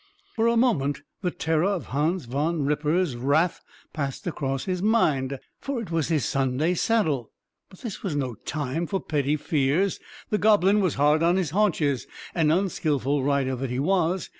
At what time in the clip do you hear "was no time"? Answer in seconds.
8.01-8.87